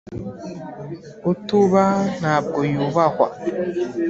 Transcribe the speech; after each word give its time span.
utubaha 1.31 1.99
ntabwo 2.19 2.59
yubahwa. 2.71 3.27